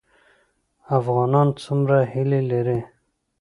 [0.97, 2.79] افغانان څومره هیلې لري؟